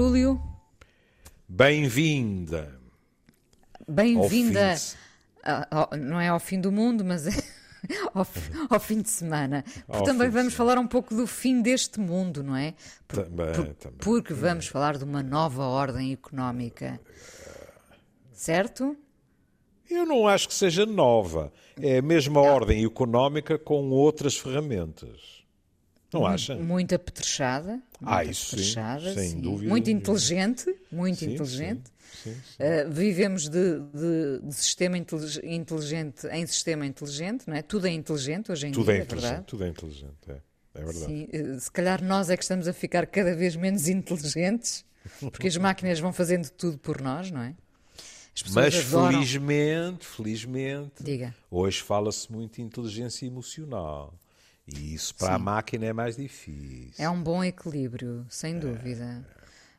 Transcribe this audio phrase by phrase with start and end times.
[0.00, 0.38] Júlio.
[1.48, 2.78] Bem-vinda.
[3.88, 4.74] Bem-vinda.
[5.98, 7.30] Não é ao fim do mundo, mas é
[8.12, 8.26] ao,
[8.68, 9.64] ao fim de semana.
[9.86, 10.74] Porque também vamos semana.
[10.74, 12.74] falar um pouco do fim deste mundo, não é?
[13.08, 13.98] Por- Também, por- também.
[14.00, 17.00] Porque vamos falar de uma nova ordem económica.
[18.34, 18.94] Certo?
[19.88, 21.50] Eu não acho que seja nova.
[21.80, 25.35] É a mesma ordem económica com outras ferramentas.
[26.12, 26.54] Não acha?
[26.56, 27.72] Muito apetrechada.
[27.72, 28.74] Muito Ah, isso sim,
[29.14, 30.74] sem dúvida Muito inteligente.
[30.90, 31.82] Muito Sim, inteligente.
[32.22, 32.30] sim.
[32.30, 37.62] Uh, vivemos de, de- de sistema intelig- inteligente em sistema inteligente, não é?
[37.62, 39.22] Tudo é inteligente hoje em Tudo dia, é é inteligente.
[39.30, 39.46] verdade?
[39.46, 40.14] Tudo é inteligente.
[40.28, 40.32] É,
[40.74, 41.04] é verdade.
[41.06, 44.84] Sim, eh, se calhar nós é que estamos a ficar cada vez menos inteligentes,
[45.20, 47.54] porque as máquinas vão fazendo tudo por nós, não é?
[48.52, 49.12] Mas adoram.
[49.14, 51.34] felizmente, felizmente, Diga.
[51.50, 54.12] hoje fala-se muito de inteligência emocional.
[54.66, 56.92] E isso para a máquina é mais difícil.
[57.04, 59.24] É um bom equilíbrio, sem dúvida.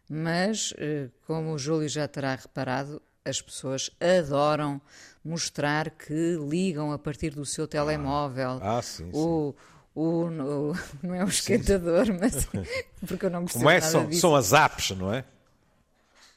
[0.09, 4.79] Mas, eh, como o Júlio já terá reparado, as pessoas adoram
[5.23, 8.59] mostrar que ligam a partir do seu telemóvel.
[8.61, 9.11] Ah, sim, sim.
[9.13, 9.53] o,
[9.93, 12.47] o, o- não é o esquentador, mas
[13.05, 13.79] porque eu não percebo Como é?
[13.81, 14.21] nada São, disso.
[14.21, 15.25] são as apps, não é?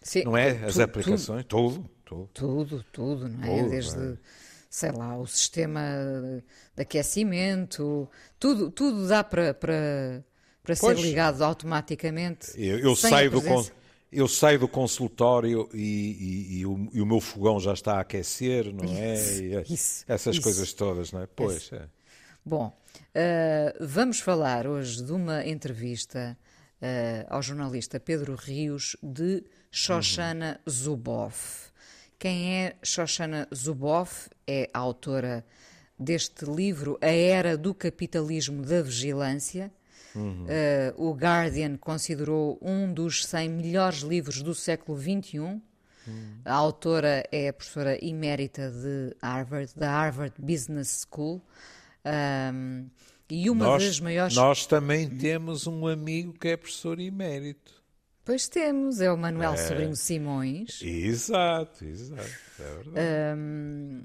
[0.03, 0.55] Sim, Não é?
[0.55, 1.45] tu- As tu- aplicações.
[1.45, 1.89] Tudo.
[2.05, 2.31] tudo.
[2.35, 3.59] Tudo, tudo, não é?
[3.59, 4.17] Tudo, Desde, é.
[4.71, 5.81] Sei lá, o sistema
[6.77, 10.25] de aquecimento, tudo, tudo dá para, para,
[10.63, 12.53] para ser ligado automaticamente.
[12.57, 13.43] Eu, eu saio do,
[14.13, 18.01] eu saio do consultório e, e- e o, e o meu fogão já está a
[18.01, 19.15] aquecer, não é?
[19.15, 20.43] Isso, isso, essas isso.
[20.43, 21.27] coisas todas, não é?
[21.27, 21.89] Pois, é.
[22.45, 22.73] Bom,
[23.15, 26.37] eh, vamos falar hoje de uma entrevista
[26.81, 31.70] eh, ao jornalista Pedro Rios de Shoshana Zuboff.
[32.21, 34.29] Quem é Shoshana Zuboff?
[34.47, 35.43] É a autora
[35.99, 39.73] deste livro, A Era do Capitalismo da Vigilância.
[40.47, 45.63] Eh, o Guardian considerou um dos 100 melhores livros do século XXI.
[46.45, 51.41] A autora é a professora emérita de Harvard, da Harvard Business School.
[52.05, 52.89] Ahm,
[53.31, 54.37] e uma Nós, das maiores.
[54.37, 57.80] nós também temos um amigo que é professor emérito.
[58.31, 60.81] Pois temos, é o Manuel Sobrinho Simões.
[60.85, 62.31] Exato, exato.
[62.61, 63.37] É verdade.
[63.37, 64.05] Hum,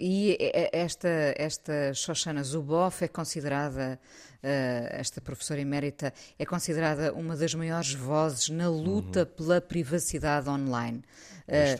[0.00, 0.38] e
[0.72, 4.00] esta, esta Shoshana Zuboff é considerada,
[4.42, 9.26] eh, esta professora emérita, é considerada uma das maiores vozes na luta Uhum.
[9.26, 11.02] pela privacidade online.
[11.46, 11.76] Eh,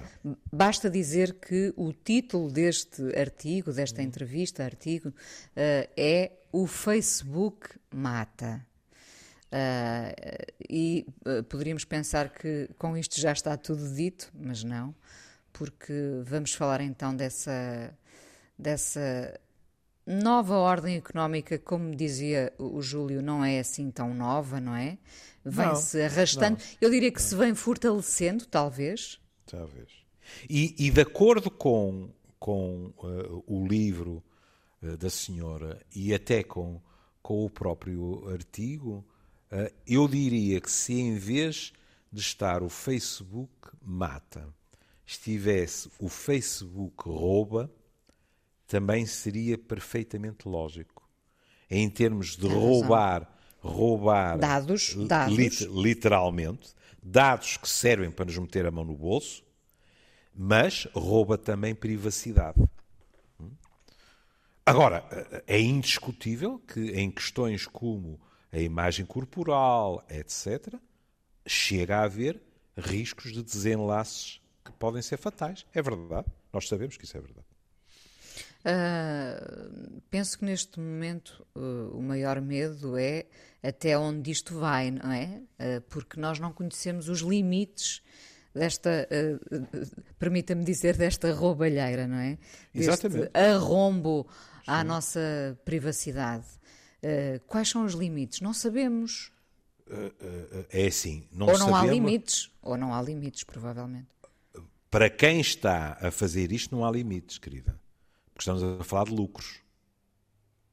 [0.52, 4.06] basta dizer que o título deste artigo, desta Uhum.
[4.06, 5.14] entrevista, artigo,
[5.56, 8.62] eh, é O Facebook Mata.
[9.50, 10.12] Ah,
[10.68, 14.94] e ah, poderíamos pensar que com isto já está tudo dito, mas não,
[15.52, 15.92] porque
[16.24, 17.96] vamos falar então dessa,
[18.58, 19.38] dessa
[20.06, 24.98] nova ordem económica, como dizia o Júlio, não é assim tão nova, não é?
[25.44, 26.58] Vem-se arrastando.
[26.80, 29.20] Eu diria que se vem fortalecendo, talvez.
[29.46, 29.88] Talvez.
[30.50, 34.24] E, e de acordo com, com eh, o livro
[34.98, 36.80] da senhora e até com,
[37.22, 39.04] com o próprio artigo,
[39.86, 41.72] eu diria que se em vez
[42.12, 43.50] de estar o Facebook
[43.82, 44.48] mata,
[45.04, 47.70] estivesse o Facebook rouba,
[48.66, 51.08] também seria perfeitamente lógico.
[51.70, 52.60] Em termos de razão.
[52.60, 55.36] roubar, roubar Dados, li- dados.
[55.36, 59.44] lit- literalmente, dados que servem para nos meter a mão no bolso,
[60.34, 62.60] mas rouba também privacidade.
[63.40, 63.50] Hum?
[64.64, 65.04] Agora,
[65.46, 68.20] é indiscutível que em questões como
[68.52, 70.74] a imagem corporal, etc.,
[71.46, 72.40] chega a haver
[72.76, 75.64] riscos de desenlaces que podem ser fatais.
[75.72, 76.26] É verdade.
[76.52, 77.46] Nós sabemos que isso é verdade.
[78.64, 79.38] Ah,
[80.10, 81.58] penso que neste momento ah,
[81.92, 83.26] o maior medo é
[83.62, 85.40] até onde isto vai, não é?
[85.58, 88.02] Ah, porque nós não conhecemos os limites
[88.52, 89.08] desta,
[90.18, 92.38] permita-me dizer, desta roubalheira, não é?
[92.74, 93.30] Deste Exatamente.
[93.34, 94.26] arrombo
[94.66, 96.46] à nossa privacidade.
[97.06, 98.40] Ah, quais são os limites?
[98.40, 99.30] Não sabemos.
[100.70, 101.28] É assim.
[101.32, 102.50] Não ou não há sabemos- limites.
[102.62, 104.08] Ou não há limites, provavelmente.
[104.90, 107.78] Para quem está a fazer isto, não há limites, querida.
[108.32, 109.60] Porque estamos a falar de lucros.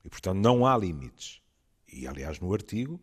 [0.04, 1.42] E, portanto, não há limites.
[1.92, 3.00] E, aliás, no artigo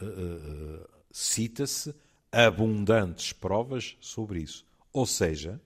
[0.00, 1.94] eh, eh, cita-se
[2.32, 4.64] abundantes provas sobre isso.
[4.92, 5.60] Ou seja,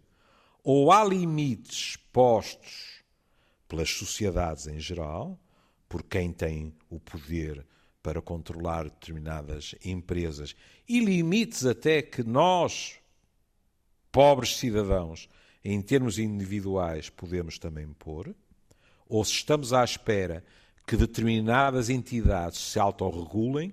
[0.62, 3.02] ou há limites postos
[3.68, 5.38] pelas sociedades em geral,
[5.94, 7.64] por quem tem o poder
[8.02, 10.56] para controlar determinadas empresas,
[10.88, 12.96] e limites até que nós,
[14.10, 15.28] pobres cidadãos,
[15.64, 18.34] em termos individuais, podemos também pôr,
[19.08, 20.44] ou se estamos à espera
[20.84, 23.72] que determinadas entidades se autorregulem,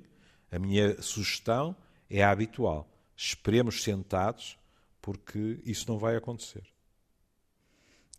[0.51, 1.75] a minha sugestão
[2.07, 2.88] é a habitual.
[3.17, 4.59] esperemos sentados,
[5.01, 6.70] porque isso não vai acontecer.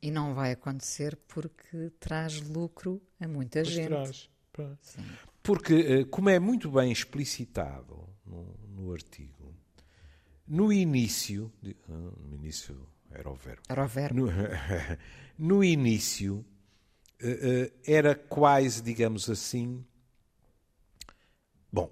[0.03, 3.89] E não vai acontecer porque traz lucro a muita Pois gente.
[3.89, 4.29] traz.
[5.43, 9.55] Porque, eh, como é muito bem explicitado no, no artigo,
[10.47, 11.53] no início,
[11.89, 14.21] ah, no início era o verbo, Era o verbo.
[14.21, 14.29] no,
[15.39, 16.45] no início
[17.21, 19.85] eh, eh, era quase, digamos assim,
[21.73, 21.91] bom,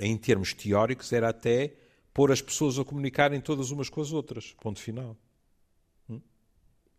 [0.00, 1.74] em termos teóricos era até
[2.12, 5.16] pôr as pessoas a comunicarem todas umas com as outras, ponto final.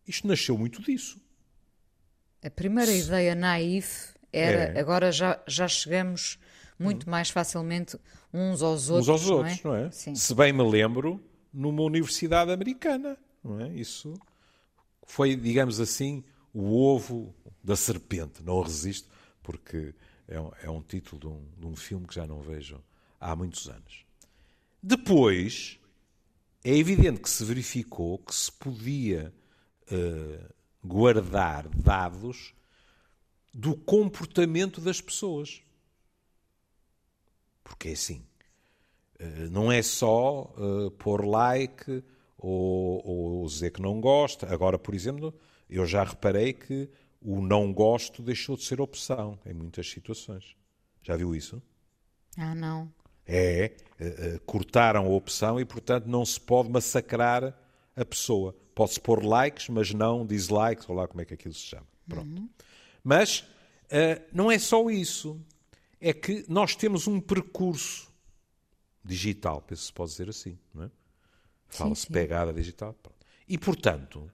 [0.04, 0.10] Hum?
[0.10, 1.20] Isto nasceu muito disso.
[2.42, 4.80] A primeira ideia naif era, É.
[4.80, 6.38] agora já, já chegamos
[6.78, 7.98] muito mais facilmente
[8.32, 9.08] uns aos outros.
[9.08, 9.68] uns aos não outros, é?
[9.68, 9.90] não é?
[9.90, 10.14] Sim.
[10.14, 11.22] Se bem me lembro,
[11.52, 13.68] numa universidade americana, não é?
[13.72, 14.14] Isso
[15.06, 16.22] foi, digamos assim,
[16.52, 18.42] o ovo da serpente.
[18.42, 19.08] Não resisto,
[19.42, 19.94] porque
[20.28, 22.82] é um, é um título de um, de um filme que já não vejo
[23.20, 24.04] há muitos anos.
[24.82, 25.78] Depois,
[26.62, 29.32] é evidente que se verificou que se podia
[29.90, 30.40] eh,
[30.82, 32.54] guardar dados
[33.52, 35.62] do comportamento das pessoas.
[37.62, 38.24] Porque é assim.
[39.18, 42.02] eh, Não é só eh, pôr like
[42.38, 44.52] ou, ou dizer que não gosta.
[44.52, 45.34] Agora, por exemplo,
[45.68, 46.88] eu já reparei que
[47.20, 50.56] o não gosto deixou de ser opção em muitas situações.
[51.02, 51.62] Já viu isso?
[52.36, 52.92] Ah, não.
[53.26, 53.72] É,
[54.44, 57.54] cortaram a opção e, portanto, não se pode massacrar
[57.96, 58.54] a pessoa.
[58.74, 61.86] Pode-se pôr likes, mas não dislikes, ou lá como é que aquilo se chama.
[62.08, 62.48] Pronto.
[63.02, 63.46] Mas
[63.88, 65.40] eh, não é só isso.
[66.00, 68.12] É que nós temos um percurso
[69.04, 70.90] digital, penso se pode dizer assim, não é?
[71.68, 72.94] Fala-se pegada digital.
[72.94, 73.16] pronto.
[73.48, 74.30] E, portanto,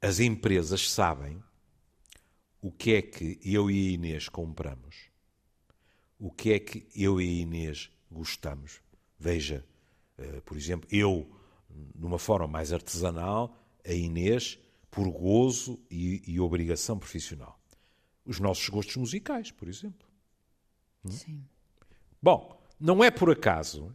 [0.00, 1.42] as empresas sabem
[2.60, 5.08] o que é que eu e a Inês compramos
[6.18, 8.80] o que é que eu e a Inês gostamos.
[9.18, 9.64] Veja,
[10.18, 11.30] eh, por exemplo, eu,
[11.94, 14.58] numa forma mais artesanal, a Inês,
[14.90, 17.58] por gozo e, e obrigação profissional.
[18.24, 20.06] Os nossos gostos musicais, por exemplo.
[21.06, 21.44] Sim.
[22.20, 23.94] Bom, não é por acaso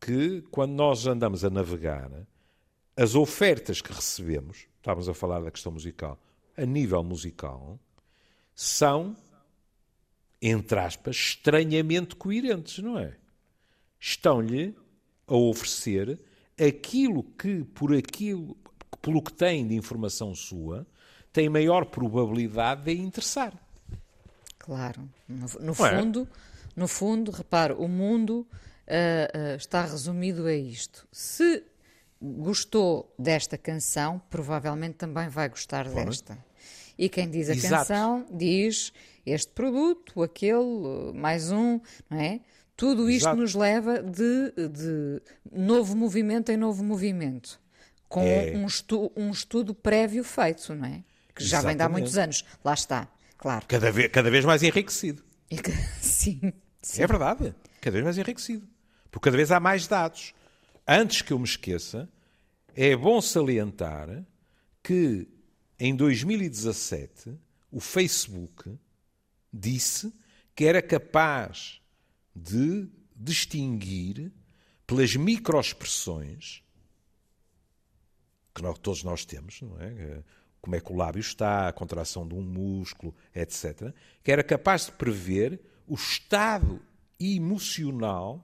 [0.00, 2.10] que, quando nós andamos a navegar,
[2.96, 6.18] as ofertas que recebemos, estávamos a falar da questão musical,
[6.56, 7.78] a nível musical,
[8.54, 9.16] são,
[10.40, 13.16] entre aspas, estranhamente coerentes, não é?
[13.98, 14.76] Estão-lhe
[15.26, 16.20] a oferecer
[16.60, 18.56] aquilo que, por aquilo,
[19.00, 20.86] pelo que têm de informação sua,
[21.32, 23.52] tem maior probabilidade de interessar.
[24.58, 25.08] Claro.
[25.28, 25.74] No, no é?
[25.74, 26.28] fundo,
[26.76, 28.46] no fundo, repare, o mundo
[28.86, 31.06] ah, ah, está resumido a isto.
[31.10, 31.64] Se
[32.20, 36.38] gostou desta canção, provavelmente também vai gostar desta.
[36.96, 37.74] E quem diz a Exato.
[37.74, 38.92] canção diz
[39.26, 42.40] este produto, aquele, mais um, não é?
[42.76, 43.40] Tudo isto Exato.
[43.40, 45.22] nos leva de, de
[45.52, 47.60] novo movimento em novo movimento,
[48.08, 48.52] com É.
[48.56, 51.04] um, estu- um estudo prévio feito, não é?
[51.34, 51.92] Que já vem de há Exatamente.
[52.00, 52.44] muitos anos.
[52.64, 53.64] Lá está, claro.
[53.68, 55.22] Cada vez, cada vez mais enriquecido.
[55.48, 55.70] Que-
[56.02, 56.52] sim,
[56.82, 57.02] sim.
[57.02, 57.54] É verdade.
[57.80, 58.66] Cada vez mais enriquecido.
[59.10, 60.34] Porque cada vez há mais dados.
[60.86, 62.08] Antes que eu me esqueça,
[62.74, 64.24] é bom salientar
[64.82, 65.28] que
[65.78, 67.38] em 2017
[67.70, 68.76] o Facebook
[69.52, 70.12] disse
[70.54, 71.80] que era capaz
[72.34, 74.32] de distinguir
[74.86, 76.62] pelas microexpressões
[78.54, 79.86] que nós- todos nós temos, não é?
[79.92, 80.22] Eh,
[80.60, 83.94] Como é que o lábio está, a contração de um músculo, etc.
[84.22, 86.80] Que era capaz de prever o estado
[87.20, 88.42] emocional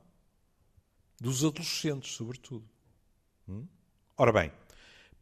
[1.19, 2.69] dos adolescentes, sobretudo.
[3.49, 3.67] Hum?
[4.19, 4.53] Ora bem,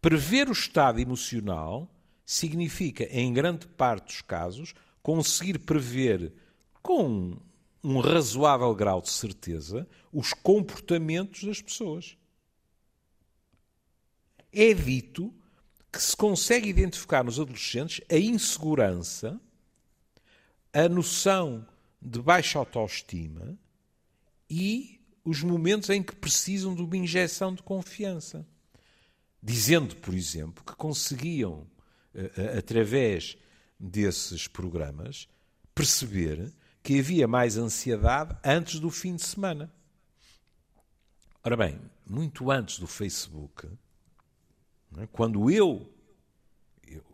[0.01, 1.89] prever o estado emocional
[2.27, 6.33] significa, em grande parte dos casos, conseguir prever
[6.83, 7.39] com
[7.82, 12.16] um razoável grau de certeza os comportamentos das pessoas.
[14.52, 15.35] É dito
[15.92, 19.40] que se consegue identificar nos adolescentes a insegurança,
[20.73, 21.66] a noção
[22.00, 23.58] de baixa autoestima
[24.50, 28.47] e os momentos em que precisam de uma injeção de confiança.
[29.42, 31.66] Dizendo, por exemplo, que conseguiam,
[32.14, 33.37] eh, eh, através
[33.78, 35.28] desses programas,
[35.75, 36.52] perceber
[36.88, 39.71] que havia mais ansiedade antes do fim de semana.
[41.45, 41.78] Ora bem,
[42.09, 43.68] muito antes do Facebook,
[44.97, 45.07] é?
[45.12, 45.87] quando eu,
[46.90, 47.04] eu,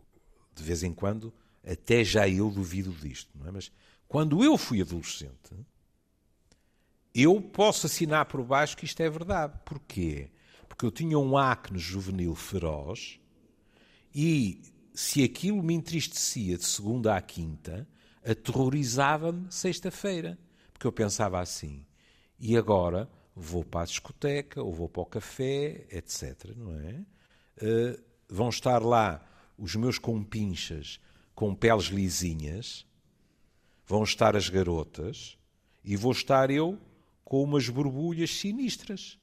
[0.55, 3.51] de vez em quando, até já eu duvido disto, é?
[3.51, 3.69] mas
[4.07, 5.53] quando eu fui adolescente,
[7.13, 9.59] eu posso assinar por baixo que isto é verdade.
[9.65, 10.31] Porquê?
[10.69, 13.19] Porque eu tinha um acne juvenil feroz
[14.15, 14.61] e
[14.93, 17.85] se aquilo me entristecia de segunda à quinta,
[18.25, 20.37] aterrorizava-me sexta-feira.
[20.73, 21.85] Porque eu pensava assim,
[22.39, 26.55] e agora vou para a discoteca, ou vou para o café, etc.
[26.55, 27.05] Não é?
[27.61, 29.23] Uh, vão estar lá
[29.57, 30.99] os meus compinchas
[31.33, 32.85] com peles lisinhas,
[33.85, 35.37] vão estar as garotas,
[35.83, 36.79] e vou estar eu
[37.23, 39.19] com umas borbulhas sinistras.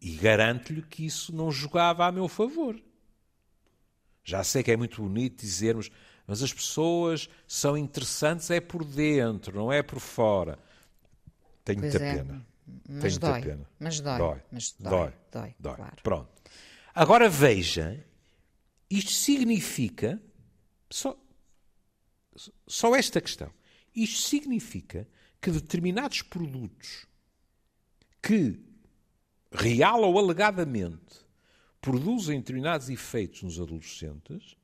[0.00, 2.80] E garanto-lhe que isso não jogava a meu favor.
[4.24, 5.90] Já sei que é muito bonito dizermos,
[6.30, 10.56] mas as pessoas são interessantes é por dentro, não é por fora.
[11.64, 12.46] Pois muita é, pena.
[12.88, 13.68] Mas dói, pena.
[13.80, 14.18] Mas dói.
[14.18, 14.42] Dói.
[14.52, 14.90] Mas dói.
[14.90, 15.12] Dói.
[15.32, 15.74] dói, dói.
[15.74, 15.96] Claro.
[16.04, 16.30] Pronto.
[16.94, 18.00] Agora veja,
[18.88, 20.22] isto significa
[20.88, 21.20] só,
[22.64, 23.52] só esta questão.
[23.92, 25.08] Isto significa
[25.40, 27.06] que determinados produtos
[28.22, 28.56] que,
[29.50, 31.26] real ou alegadamente,
[31.80, 34.59] produzem determinados efeitos nos adolescentes,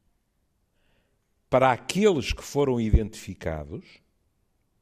[1.48, 3.84] para aqueles que foram identificados,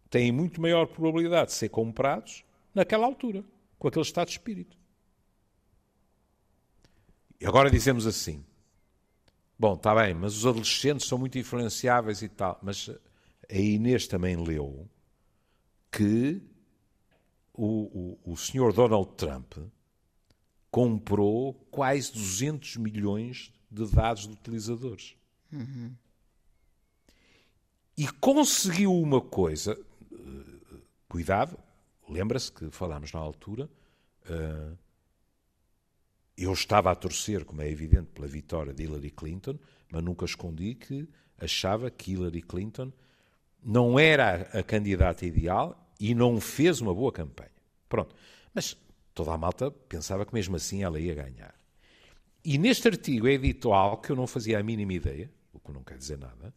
[0.09, 2.45] têm muito maior probabilidade de ser comprados
[2.75, 3.45] naquela altura,
[3.79, 4.77] com aquele estado de espírito.
[7.41, 8.45] E agora dizemos assim:
[9.59, 12.89] bom, está bem, mas os adolescentes são muito influenciáveis e tal, mas
[13.51, 14.89] a Inês também leu
[15.91, 16.43] que
[17.53, 19.55] o, o, o senhor Donald Trump
[20.71, 25.17] comprou quase 200 milhões de dados de utilizadores.
[25.53, 25.95] Uhum.
[27.97, 29.79] E conseguiu uma coisa,
[30.13, 31.59] uh, cuidado,
[32.09, 33.71] lembra-se que falámos na altura,
[34.29, 34.77] uh,
[36.37, 39.59] eu estava a torcer, como é evidente, pela vitória de Hillary Clinton,
[39.91, 41.09] mas nunca escondi que
[41.39, 42.93] achava que Hillary Clinton
[43.63, 47.51] não era a candidata ideal e não fez uma boa campanha.
[47.89, 48.15] Pronto.
[48.53, 48.77] Mas
[49.15, 51.55] toda a malta pensava que mesmo assim ela ia ganhar.
[52.45, 55.73] E neste artigo é dito algo que eu não fazia a mínima ideia, o que
[55.73, 56.53] não quer dizer nada,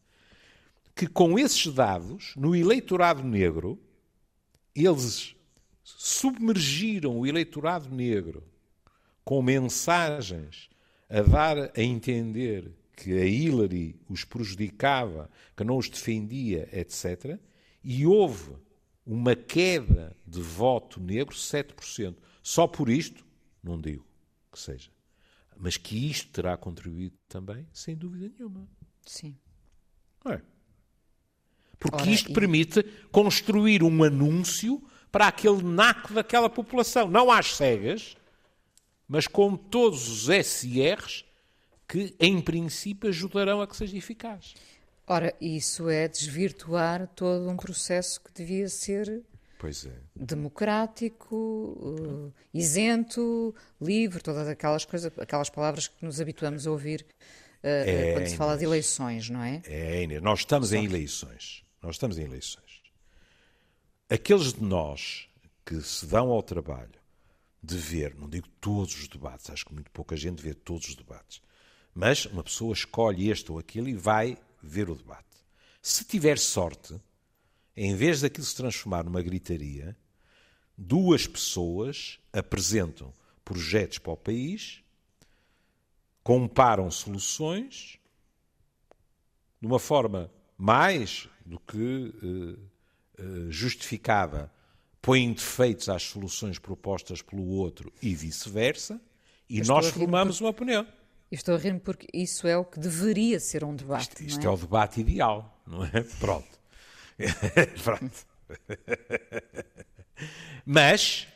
[0.98, 3.80] que com esses dados, no eleitorado negro,
[4.76, 5.36] eles
[5.84, 8.44] submergiram o eleitorado negro
[9.24, 10.70] com mensagens
[11.08, 17.40] a dar a entender que a Hillary os prejudicava, que não os defendia, etc.
[17.84, 18.56] E houve
[19.06, 22.16] uma queda de voto negro 7%.
[22.42, 23.24] Só por isto,
[23.64, 24.04] não digo
[24.52, 24.90] que seja,
[25.56, 28.68] mas que isto terá contribuído também, sem dúvida nenhuma.
[29.06, 29.38] Sim.
[30.26, 30.57] É.
[31.80, 32.34] Porque Ora, isto e...
[32.34, 34.82] permite construir um anúncio
[35.12, 37.10] para aquele naco daquela população.
[37.10, 38.18] Não às cegas,
[39.08, 41.26] mas com todos os SRs
[41.88, 44.54] que, em princípio, ajudarão a que seja eficaz.
[45.08, 49.24] Ora, isso é desvirtuar todo um processo que devia ser
[49.64, 49.90] é.
[50.14, 57.06] democrático, uh, isento, livre, todas aquelas coisas, aquelas palavras que nos habituamos a ouvir
[57.64, 59.62] uh, é, quando se fala de eleições, não é?
[59.66, 60.22] É, Inês.
[60.22, 60.76] Nós estamos Só.
[60.76, 61.64] em eleições.
[61.82, 62.82] Nós estamos em eleições.
[64.10, 65.28] Aqueles de nós
[65.66, 67.00] que se dão ao trabalho
[67.62, 70.96] de ver, não digo todos os debates, acho que muito pouca gente vê todos os
[70.96, 71.42] debates,
[71.94, 75.26] mas uma pessoa escolhe este ou aquele e vai ver o debate.
[75.82, 77.00] Se tiver sorte,
[77.76, 79.98] em vez daquilo se transformar numa gritaria,
[80.78, 84.82] duas pessoas apresentam projetos para o país,
[86.24, 87.98] comparam soluções
[89.60, 94.52] de uma forma mais do que uh, uh, justificada,
[95.02, 99.00] põem defeitos às soluções propostas pelo outro e vice-versa,
[99.50, 100.86] e nós formamos uma opinião.
[101.32, 104.10] estou a rir porque isso é o que deveria ser um debate.
[104.10, 104.46] Isto, isto é?
[104.48, 104.50] é?
[104.50, 106.02] o debate ideal, não é?
[106.20, 106.60] Pronto.
[107.84, 108.26] Pronto.
[110.66, 111.28] mas,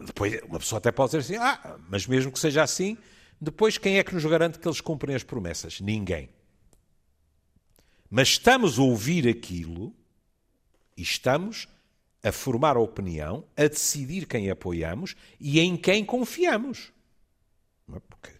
[0.00, 2.98] depois uma pessoa até pode dizer assim: ah, mas mesmo que seja assim,
[3.40, 5.80] depois quem é que nos garante que eles cumprem as promessas?
[5.80, 6.28] Ninguém.
[8.10, 9.94] Mas estamos a ouvir aquilo
[10.96, 11.68] e estamos
[12.22, 16.92] a formar a opinião, a decidir quem apoiamos e em quem confiamos.
[17.94, 18.00] É?
[18.00, 18.32] Porque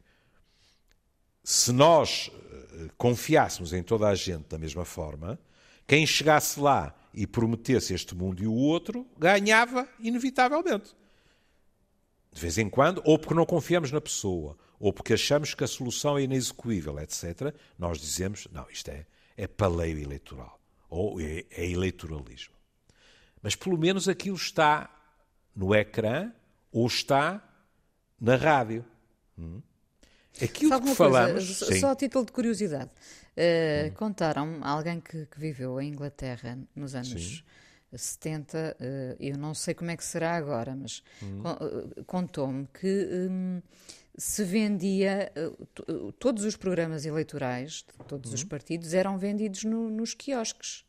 [1.44, 5.38] se nós eh, confiássemos em toda a gente da mesma forma,
[5.86, 10.94] quem chegasse lá e prometesse este mundo e o outro, ganhava inevitavelmente.
[12.30, 15.66] De vez em quando, ou porque não confiamos na pessoa, ou porque achamos que a
[15.66, 19.06] solução é inexecuível, etc., nós dizemos: não, isto é,
[19.38, 22.54] é paleio eleitoral, ou é, é eleitoralismo.
[23.40, 24.90] Mas pelo menos aquilo está
[25.54, 26.32] no ecrã
[26.72, 27.40] ou está
[28.20, 28.84] na rádio.
[29.38, 29.62] Hum?
[30.42, 31.58] Aquilo Sabe que falamos.
[31.58, 32.90] Coisa, só a título de curiosidade.
[33.36, 33.94] Uh, hum.
[33.94, 37.42] Contaram alguém que, que, viveu em Inglaterra nos anos sim.
[37.96, 41.42] 70, uh, eh, eu não sei como é que será agora, mas hum.
[41.42, 43.62] uh, contou-me que um,
[44.18, 45.32] se vendia,
[46.18, 48.48] todos os programas eleitorais de todos os hum.
[48.48, 50.84] partidos eram vendidos no, nos quiosques.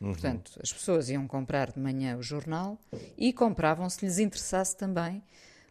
[0.00, 2.76] Portanto, as pessoas iam comprar de manhã o jornal
[3.16, 5.22] e compravam se lhes interessasse também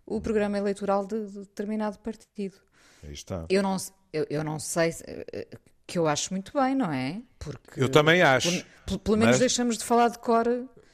[0.06, 2.56] o programa eleitoral de, de determinado partido.
[3.04, 3.46] Aí está.
[3.50, 3.76] Eu não,
[4.14, 5.48] eu, eu não sei se- eh,
[5.86, 7.22] que eu acho muito bem, não é?
[7.38, 8.64] Porque Eu também acho.
[8.86, 10.46] Pelo, pelo- menos Mas- deixamos de falar de cor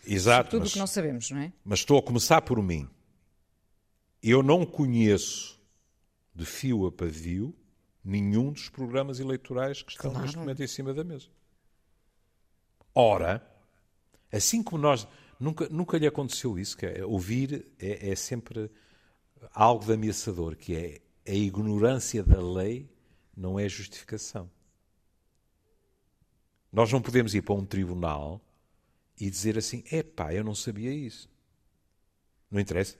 [0.04, 1.54] Exato, tudo o que não sabemos, não é?
[1.64, 2.90] mas estou a começar por mim.
[4.24, 5.57] Eu não conheço
[6.38, 7.54] de fio a pavio
[8.04, 10.24] nenhum dos programas eleitorais que estão Claro.
[10.24, 11.28] neste momento em cima da mesa.
[12.94, 13.46] Ora,
[14.32, 15.08] assim como nós.
[15.40, 18.72] Nunca, nunca lhe aconteceu isso, que é, ouvir é, é sempre
[19.52, 21.02] algo de ameaçador, que é
[21.32, 22.90] a ignorância da lei
[23.36, 24.50] não é justificação.
[26.72, 28.42] Nós não podemos ir para um tribunal
[29.20, 31.30] e dizer assim: epá, eu não sabia isso.
[32.50, 32.96] Não interessa.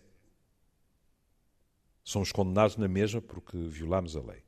[2.08, 4.42] Somos condenados na mesma porque violámos a lei.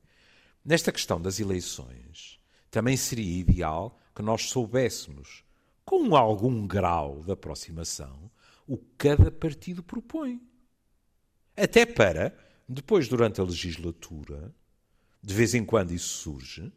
[0.64, 2.40] Nesta questão das eleições,
[2.72, 5.44] também seria ideal que nós soubéssemos,
[5.84, 8.32] com algum grau de aproximação,
[8.66, 10.42] o que cada partido propõe.
[11.54, 12.34] Até para,
[12.66, 14.56] depois, durante a legislatura,
[15.22, 16.72] de vez em quando isso surge,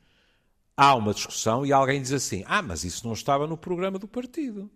[0.76, 4.08] há uma discussão e alguém diz assim: Ah, mas isso não estava no programa do
[4.08, 4.68] partido.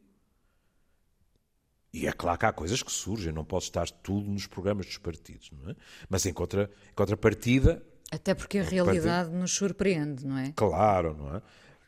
[1.99, 4.99] E é claro que há coisas que surgem, não pode estar tudo nos programas dos
[4.99, 5.77] partidos, não é?
[6.11, 10.53] Mas em, contra, em contrapartida, Até porque a realidade nos surpreende, não é?
[10.55, 11.43] claro, não é?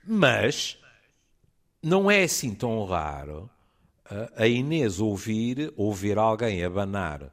[0.07, 0.79] Mas
[1.83, 3.50] não é assim tão raro
[4.37, 7.31] a- Inês ouvir ou ver alguém abanar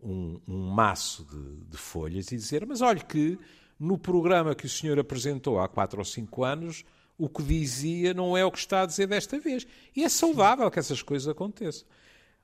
[0.00, 3.36] um, um maço de, de folhas e dizer: Mas olha, que
[3.78, 6.84] no programa que o senhor apresentou há quatro ou cinco anos,
[7.18, 9.66] o que dizia não é o que está a dizer desta vez.
[9.96, 11.86] E é saudável que essas coisas aconteçam.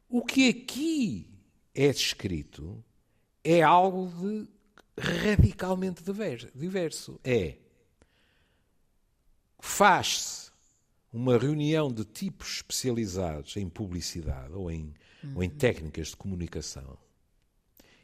[0.09, 1.31] O que aqui
[1.75, 2.83] é descrito
[3.45, 4.49] é algo de
[5.01, 7.21] radicalmente diver- diverso.
[7.23, 7.57] É
[9.61, 10.51] faz-se
[11.13, 14.95] uma reunião de tipos especializados em publicidade ou em,
[15.35, 16.97] ou em técnicas de comunicação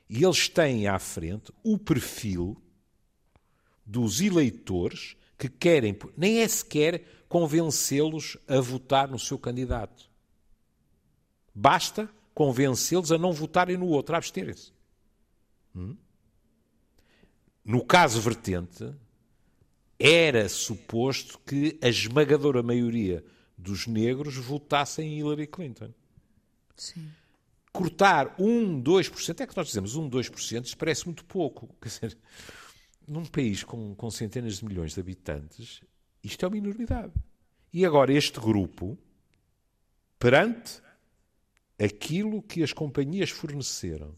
[0.08, 2.56] e eles têm à frente o perfil
[3.84, 10.10] dos eleitores que querem, nem é sequer convencê-los a votar no seu candidato.
[11.54, 14.72] Basta convencê-los a não votarem no outro, a absterem-se.
[15.74, 15.96] Hum?
[17.64, 18.92] No caso vertente,
[19.98, 23.24] era suposto que a esmagadora maioria
[23.56, 25.94] dos negros votassem em Hillary Clinton.
[26.76, 27.08] Sim.
[27.72, 31.74] Cortar 1, 2%, é que nós dizemos 1, 2%, isso parece muito pouco.
[31.80, 32.18] Quer dizer,
[33.06, 35.80] num país com, com centenas de milhões de habitantes,
[36.22, 37.12] isto é uma enormidade.
[37.72, 38.98] E agora este grupo,
[40.18, 40.83] perante
[41.78, 44.16] aquilo que as companhias forneceram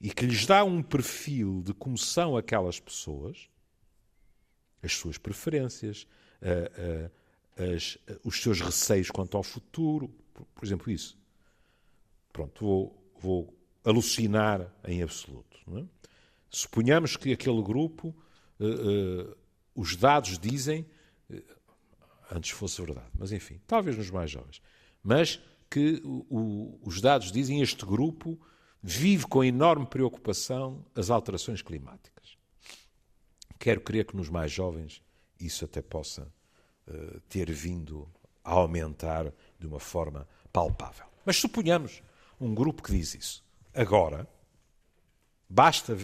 [0.00, 3.48] e que lhes dá um perfil de como são aquelas pessoas,
[4.82, 6.06] as suas preferências,
[6.40, 11.18] a- a- as- os seus receios quanto ao futuro, por, por exemplo, isso.
[12.32, 15.58] Pronto, vou, vou alucinar em absoluto.
[15.76, 15.84] é?
[16.50, 18.14] Suponhamos que aquele grupo,
[18.60, 19.36] eh, eh,
[19.74, 20.86] os dados dizem,
[21.30, 21.42] eh,
[22.30, 24.62] antes fosse verdade, mas enfim, talvez nos mais jovens,
[25.02, 28.38] mas que o- os dados dizem este grupo
[28.82, 32.36] vive com enorme preocupação as alterações climáticas.
[33.58, 35.02] Quero crer que nos mais jovens
[35.38, 36.32] isso até possa
[36.90, 38.08] eh, ter vindo
[38.42, 41.04] a aumentar de uma forma palpável.
[41.24, 42.02] Mas suponhamos
[42.40, 43.44] um grupo que diz isso.
[43.74, 44.26] Agora,
[45.48, 45.96] basta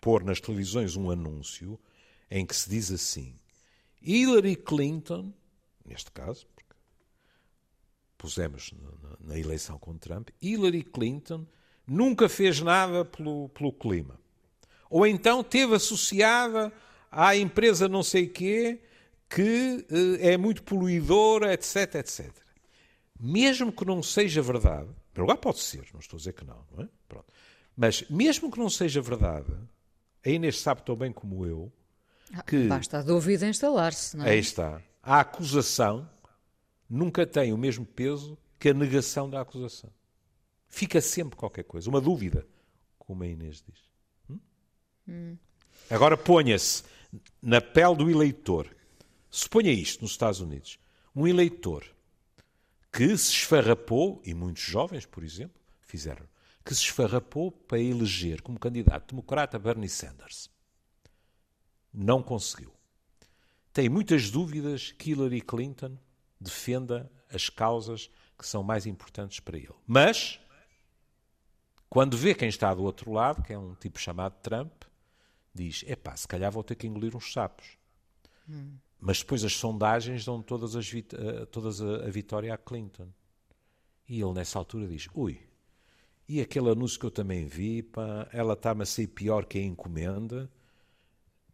[0.00, 1.80] pôr nas televisões um anúncio
[2.30, 3.36] em que se diz assim:
[4.00, 5.32] Hillary Clinton,
[5.84, 6.46] neste caso,
[8.18, 11.46] pusemos na, na- eleição com Trump, Hillary Clinton
[11.86, 14.18] nunca fez nada pelo, pelo clima.
[14.90, 16.72] Ou então teve associada
[17.10, 18.80] à empresa não sei quê
[19.30, 19.86] que
[20.20, 22.30] eh, é muito poluidora, etc, etc.
[23.20, 26.64] Mesmo que não seja verdade, em lugar pode ser, não estou a dizer que não,
[26.76, 26.88] não é?
[27.08, 27.26] Pronto.
[27.76, 29.52] Mas mesmo que não seja verdade,
[30.24, 31.72] a Inês sabe tão bem como eu
[32.46, 34.30] que Basta a dúvida instalar-se, não é?
[34.30, 34.82] Aí está.
[35.02, 36.08] A acusação
[36.88, 39.90] nunca tem o mesmo peso que a negação da acusação.
[40.68, 42.46] Fica sempre qualquer coisa, uma dúvida,
[42.98, 44.38] como a Inês diz.
[45.08, 45.36] Hum?
[45.88, 46.82] Agora ponha-se
[47.40, 48.68] na pele do eleitor.
[49.30, 50.78] Suponha isto nos Estados Unidos.
[51.14, 51.84] Um eleitor
[52.92, 56.26] que se esfarrapou, e muitos jovens, por exemplo, fizeram,
[56.64, 60.50] que se esfarrapou para eleger como candidato democrata Bernie Sanders.
[61.92, 62.78] Não conseguiu
[63.78, 65.96] tem muitas dúvidas que Hillary Clinton
[66.40, 69.74] defenda as causas que são mais importantes para ele.
[69.86, 70.40] Mas,
[71.88, 74.84] quando vê quem está do outro lado, que é um tipo chamado Trump,
[75.52, 77.76] diz: epá, se calhar vou ter que engolir uns sapos.
[79.00, 80.90] Mas depois as sondagens dão todas, as,
[81.50, 83.08] todas a, vitória a Clinton.
[84.08, 85.40] E ele, nessa altura, diz: Ui,
[86.28, 89.62] e aquele anúncio que eu também vi, pá, ela está-me a ser pior que a
[89.62, 90.50] encomenda.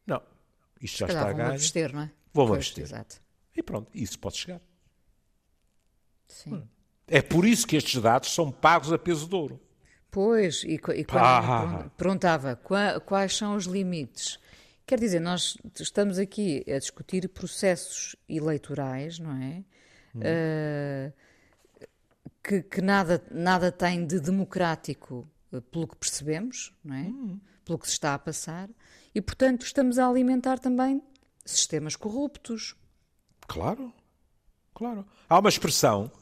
[0.07, 0.23] Não,
[0.81, 1.49] isto já está a ganho.
[1.49, 1.55] Vão
[1.93, 2.13] não é?
[2.33, 2.85] Vão-me abster.
[2.85, 3.23] Exato.
[3.57, 4.61] E pronto, isso pode chegar.
[6.35, 6.69] Sim.
[7.07, 9.61] É por isso que estes dados são pagos a peso de ouro.
[10.11, 12.57] Pois, e, e quando perguntava
[13.05, 14.39] quais são os limites.
[14.87, 19.65] Quer dizer, nós estamos aqui a discutir processos eleitorais, não é?
[20.15, 20.21] Hum.
[20.21, 21.13] Uh,
[22.43, 27.03] que, que, nada, nada tem de democrático, eh, pelo que percebemos, não é?
[27.05, 27.41] Hum.
[27.65, 28.69] Pelo que se está a passar.
[29.15, 31.03] E, portanto, estamos a alimentar também
[31.45, 32.77] sistemas corruptos.
[33.49, 33.93] Claro,
[34.75, 35.07] claro.
[35.29, 36.13] Há uma expressão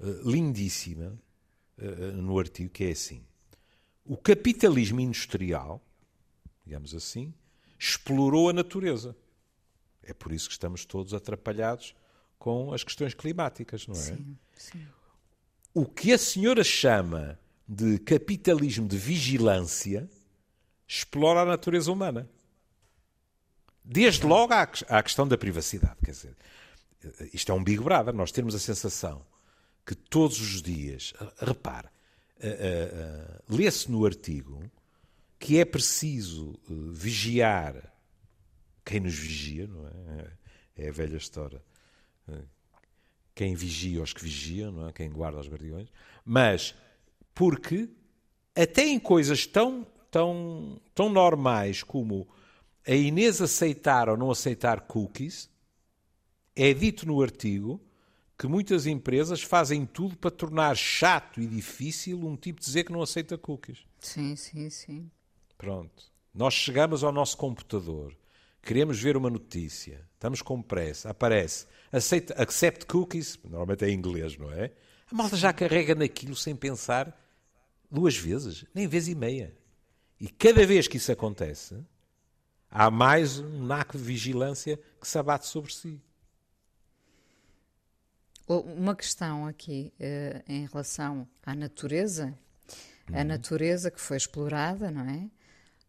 [0.00, 1.18] uh, lindíssima
[1.78, 1.82] uh,
[2.12, 3.24] no artigo que é assim:
[4.04, 5.82] o capitalismo industrial,
[6.64, 7.32] digamos assim,
[7.78, 9.16] explorou a natureza.
[10.02, 11.94] É por isso que estamos todos atrapalhados
[12.38, 13.98] com as questões climáticas, não é?
[13.98, 14.86] Sim, sim.
[15.74, 20.08] O que a senhora chama de capitalismo de vigilância
[20.86, 22.28] explora a natureza humana.
[23.84, 25.96] Desde logo à, à questão da privacidade.
[26.02, 26.36] Quer dizer,
[27.32, 28.14] isto é um Big Brother.
[28.14, 29.24] Nós temos a sensação
[29.88, 31.90] que todos os dias, repare, uh,
[32.40, 34.62] uh, lê-se no artigo
[35.38, 36.60] que é preciso
[36.92, 37.90] vigiar
[38.84, 40.30] quem nos vigia, não é?
[40.76, 41.62] É a velha história.
[43.34, 44.92] Quem vigia os que vigiam, não é?
[44.92, 45.88] Quem guarda os guardiões.
[46.24, 46.74] Mas
[47.34, 47.88] porque
[48.54, 52.28] até em coisas tão, tão, tão normais como
[52.86, 55.48] a Inês aceitar ou não aceitar cookies,
[56.54, 57.80] é dito no artigo
[58.38, 63.02] que muitas empresas fazem tudo para tornar chato e difícil um tipo dizer que não
[63.02, 63.84] aceita cookies.
[63.98, 65.10] Sim, sim, sim.
[65.56, 66.04] Pronto.
[66.32, 68.16] Nós chegamos ao nosso computador,
[68.62, 74.38] queremos ver uma notícia, estamos com pressa, aparece, aceita, accept cookies, normalmente é em inglês,
[74.38, 74.70] não é?
[75.10, 77.18] A malta já carrega naquilo sem pensar
[77.90, 79.52] duas vezes, nem vez e meia.
[80.20, 81.76] E cada vez que isso acontece,
[82.70, 86.00] há mais um naco de vigilância que se abate sobre si.
[88.48, 92.34] Uma questão aqui uh, em relação à natureza,
[93.10, 93.18] uhum.
[93.18, 95.30] a natureza que foi explorada, não é?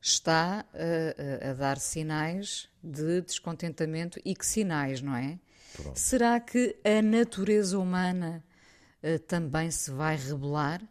[0.02, 5.40] Está uh, a dar sinais de descontentamento e que sinais, não é?
[5.74, 5.98] Pronto.
[5.98, 8.44] Será que a natureza humana
[9.02, 10.82] uh, também se vai rebelar?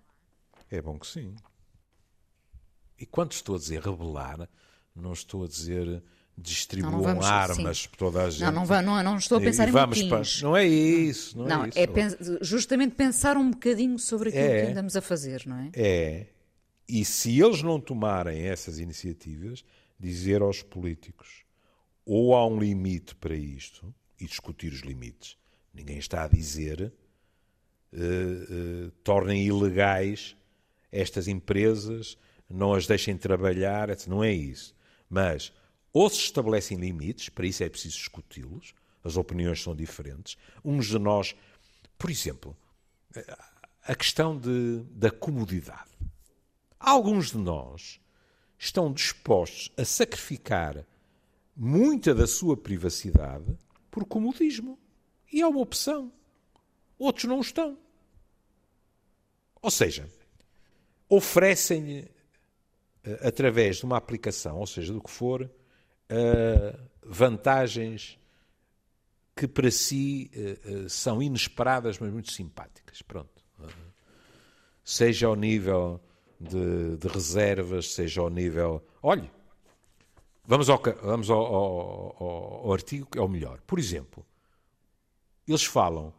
[0.71, 1.37] É bom que sim.
[2.99, 4.49] E quando estou a dizer rebelar,
[4.95, 6.03] não estou a dizer
[6.41, 7.89] distribuam não, não armas sim.
[7.89, 8.43] por toda a gente.
[8.43, 11.37] Não, não, não, não estou a pensar e, em vamos para, Não é isso.
[11.37, 11.79] Não, não é, isso.
[11.79, 15.71] é pens justamente pensar um bocadinho sobre aquilo é, que andamos a fazer, não é?
[15.75, 16.27] É.
[16.89, 19.65] E se eles não tomarem essas iniciativas,
[19.99, 21.45] dizer aos políticos
[22.07, 25.37] ou há um limite para isto e discutir os limites.
[25.75, 26.93] Ninguém está a dizer
[27.93, 30.35] uh, uh, tornem ilegais
[30.91, 32.17] estas empresas,
[32.49, 34.07] não as deixem trabalhar, etc.
[34.07, 34.75] não é isso.
[35.11, 35.53] Mas
[35.93, 40.37] ou se estabelecem limites, para isso é preciso discuti-los, as opiniões são diferentes.
[40.65, 41.35] Uns de nós,
[41.97, 42.57] por exemplo,
[43.83, 45.91] a questão de, da comodidade.
[46.79, 48.01] Alguns de nós
[48.59, 50.85] estão dispostos a sacrificar
[51.57, 53.57] muita da sua privacidade
[53.91, 54.79] por comodismo.
[55.33, 56.13] E é uma opção.
[56.99, 57.79] Outros não estão.
[59.61, 60.09] Ou seja,
[61.09, 62.11] oferecem-lhe,
[63.05, 65.51] eh, através de uma aplicação, ou seja, do que for,
[66.11, 68.19] uh, vantagens
[69.35, 73.03] que para si uh, são inesperadas, mas muito simpáticas.
[73.03, 73.45] Pronto.
[74.85, 76.01] seja ao nível
[76.41, 78.85] de, de, reservas, seja ao nível.
[79.03, 79.31] Olhe,
[80.45, 82.17] vamos, ao, vamos ao, ao,
[82.65, 83.61] ao, artigo que é o melhor.
[83.67, 84.25] Por exemplo,
[85.47, 86.13] eles falam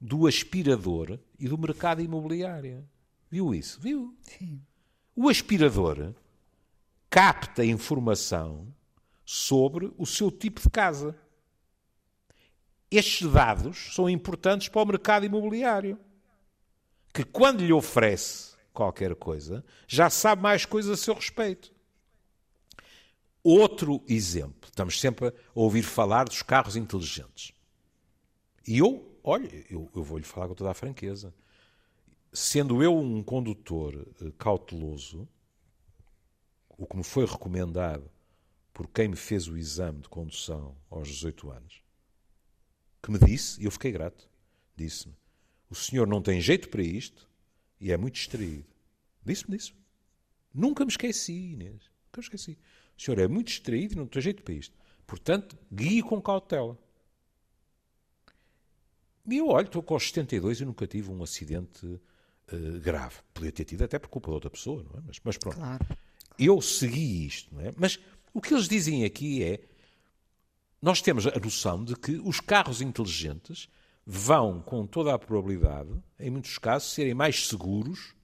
[0.00, 2.84] do aspirador e do mercado imobiliário.
[3.30, 3.80] Viu isso?
[3.80, 4.14] Viu?
[4.22, 4.60] Sim.
[5.14, 6.12] O aspirador
[7.08, 8.66] capta informação
[9.24, 11.16] sobre o seu tipo de casa.
[12.90, 15.98] Estes dados são importantes para o mercado imobiliário,
[17.12, 21.72] que quando lhe oferece qualquer coisa, já sabe mais coisas a seu respeito.
[23.42, 27.52] Outro exemplo, estamos sempre a ouvir falar dos carros inteligentes.
[28.66, 31.34] E eu, olha, eu, eu vou-lhe falar com toda a franqueza.
[32.32, 35.28] Sendo eu um condutor uh, cauteloso,
[36.68, 38.11] o que me foi recomendado
[38.72, 41.82] por quem me fez o exame de condução aos 18 anos,
[43.02, 44.28] que me disse, e eu fiquei grato,
[44.76, 45.14] disse-me:
[45.68, 47.28] O senhor não tem jeito para isto
[47.80, 48.66] e é muito distraído.
[49.24, 49.74] Disse-me isso.
[50.54, 51.90] Nunca me esqueci, Inês.
[52.06, 52.58] Nunca me esqueci.
[52.96, 54.76] O senhor é muito distraído e não tem jeito para isto.
[55.06, 56.78] Portanto, guie com cautela.
[59.28, 63.16] E eu olho, estou com os 72 e nunca tive um acidente uh, grave.
[63.32, 65.02] Podia ter tido até por culpa de outra pessoa, não é?
[65.06, 65.56] Mas, mas pronto.
[65.56, 65.86] Claro.
[66.38, 67.72] Eu segui isto, não é?
[67.76, 68.00] Mas
[68.32, 69.60] o que eles dizem aqui é
[70.80, 73.68] nós temos a noção de que os carros inteligentes
[74.04, 78.14] vão, com toda a probabilidade, em muitos casos, serem mais seguros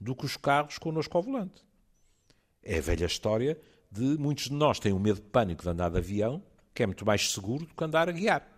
[0.00, 1.62] do que os carros connosco ao volante.
[2.62, 5.90] É a velha história de muitos de nós têm um medo de pânico de andar
[5.90, 6.42] de avião,
[6.74, 8.48] que é muito mais seguro do que andar a guiar.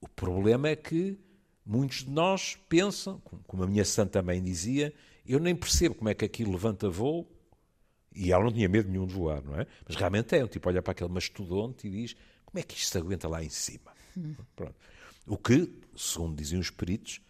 [0.00, 1.18] O problema é que
[1.64, 4.94] muitos de nós pensam, como a minha santa também dizia,
[5.26, 7.28] eu nem percebo como é que aquilo levanta voo,
[8.16, 9.66] e ela não tinha medo nenhum de voar, não é?
[9.86, 12.90] Mas realmente é, um tipo olha para aquele mastodonte e diz como é que isto
[12.90, 13.94] se aguenta lá em cima?
[14.18, 14.34] Hum.
[15.26, 17.20] O que, segundo diziam os peritos,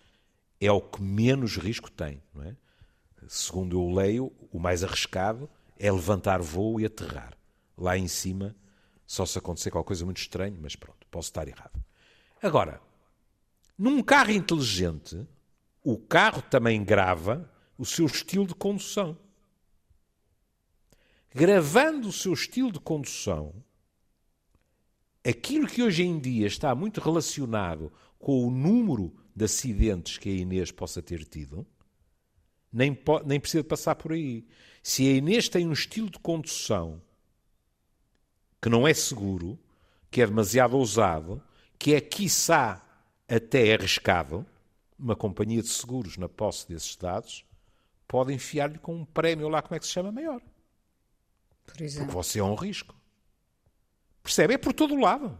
[0.61, 2.55] é o que menos risco tem, não é?
[3.27, 7.37] Segundo eu leio, o mais arriscado é levantar voo e aterrar.
[7.77, 8.55] Lá em cima,
[9.05, 11.83] só se acontecer qualquer coisa muito estranha, mas pronto, posso estar errado.
[12.41, 12.81] Agora,
[13.77, 15.27] num carro inteligente,
[15.83, 19.19] o carro também grava o seu estilo de condução
[21.37, 23.53] gravando o seu estilo de condução,
[25.23, 30.33] aquilo que hoje em dia está muito relacionado com o número de acidentes que a
[30.33, 31.67] Inês possa ter tido,
[32.73, 34.47] nem, nem precisa passar por aí.
[34.83, 37.03] Se a Inês tem um estilo de condução
[38.63, 39.59] que não é seguro,
[40.11, 41.43] que é demasiado ousado,
[41.79, 42.83] que é, quiçá,
[43.29, 44.47] até arriscado,
[44.99, 47.45] uma companhia de seguros na posse desses dados
[48.09, 50.41] pode enfiar-lhe com um prémio lá, como é que se chama, maior.
[51.67, 52.07] Por exemplo.
[52.07, 52.95] Porque você é um risco.
[54.23, 54.55] Percebe?
[54.55, 55.39] É por todo o lado.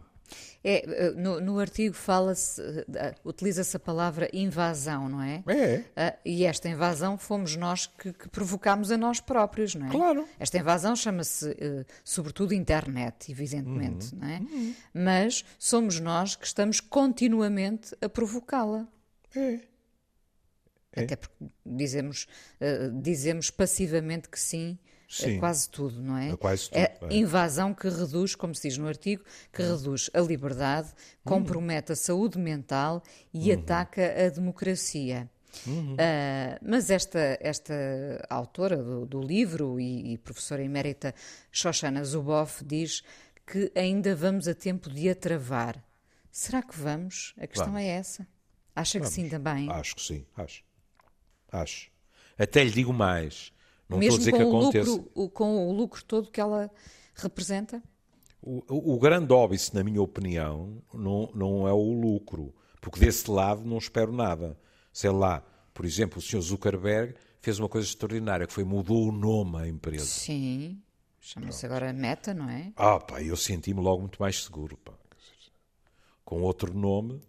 [0.63, 2.85] É, eh, no, no artigo fala-se, uh,
[3.23, 5.43] utiliza-se a palavra invasão, não é?
[5.47, 5.77] É.
[5.77, 9.89] Uh, e esta invasão fomos nós que, que provocámos a nós próprios, não é?
[9.89, 10.27] Claro.
[10.39, 14.19] Esta invasão chama-se, uh, sobretudo, internet, evidentemente, uhum.
[14.19, 14.39] não é?
[14.39, 14.75] Uhum.
[14.93, 18.87] Mas somos nós que estamos continuamente a provocá-la.
[19.35, 19.59] É.
[20.93, 21.03] é.
[21.03, 22.27] Até porque dizemos,
[23.01, 24.77] dizemos passivamente que sim
[25.07, 25.39] Sim.
[25.39, 26.31] quase tudo, não é?
[26.31, 26.77] A quase tudo.
[26.77, 29.77] É, é invasão que reduz, como se diz no artigo, que hum.
[29.77, 30.89] reduz a liberdade,
[31.23, 33.01] compromete a saúde mental
[33.33, 33.59] e uhum.
[33.59, 35.29] ataca a democracia.
[35.65, 35.93] Uhum.
[35.93, 35.97] Uh,
[36.61, 37.73] mas esta, esta
[38.29, 41.15] autora do, do livro e, e, professora emérita
[41.51, 43.01] Shoshana Zuboff diz
[43.45, 45.83] que ainda vamos a tempo de a travar.
[46.29, 47.33] Será que vamos?
[47.39, 47.81] A questão vamos.
[47.81, 48.27] é essa.
[48.75, 49.15] Acha vamos.
[49.15, 49.71] que sim também?
[49.71, 50.63] Acho que sim, acho.
[51.51, 51.89] Acho.
[52.37, 53.51] Até lhe digo mais.
[53.89, 54.91] Não Mesmo estou a dizer com que aconteça.
[54.91, 56.69] Lucro, com o lucro todo que ela
[57.15, 57.81] representa?
[58.41, 63.29] O, o, o grande óbvio, na minha opinião, não, não é o lucro, porque desse
[63.29, 64.57] lado não espero nada.
[64.91, 66.41] Sei lá, por exemplo, o Sr.
[66.41, 70.05] Zuckerberg fez uma coisa extraordinária, que foi mudou o nome à empresa.
[70.05, 70.81] Sim,
[71.19, 72.73] chama-se agora Meta, não é?
[72.75, 74.93] Ah, pá, eu senti-me logo muito mais seguro, pá.
[76.25, 77.21] Com outro nome,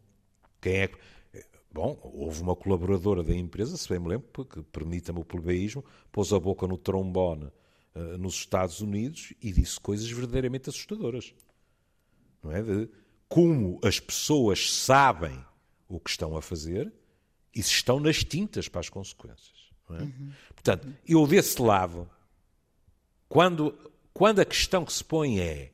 [0.60, 0.90] quem é
[1.70, 6.32] Bom, houve uma colaboradora da empresa, se bem me lembro, que permita-me o plebeísmo, pôs
[6.32, 7.50] a boca no trombone
[7.94, 11.34] uh, nos Estados Unidos e disse coisas verdadeiramente assustadoras.
[12.42, 12.62] Não é?
[12.62, 12.88] De
[13.28, 15.38] como as pessoas sabem
[15.86, 16.92] o que estão a fazer
[17.54, 19.68] e se estão nas tintas para as consequências.
[19.90, 20.02] É?
[20.02, 20.32] Uhum.
[20.54, 22.08] Portanto, eu desse lado,
[23.28, 23.76] quando,
[24.12, 25.72] quando a questão que se põe é